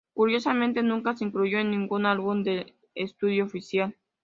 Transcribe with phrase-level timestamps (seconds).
[0.15, 3.95] Curiosamente nunca se incluyó en ningún álbum de estudio oficial.